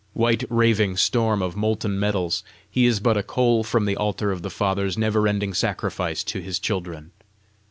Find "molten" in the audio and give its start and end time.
1.55-1.99